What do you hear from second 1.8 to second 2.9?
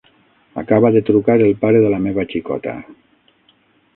de la meva xicota.